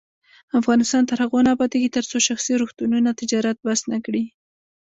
افغانستان 0.59 1.03
تر 1.09 1.17
هغو 1.23 1.39
نه 1.45 1.49
ابادیږي، 1.55 1.89
ترڅو 1.95 2.17
شخصي 2.29 2.53
روغتونونه 2.61 3.09
تجارت 3.19 3.57
بس 3.65 3.81
نکړي. 3.93 4.23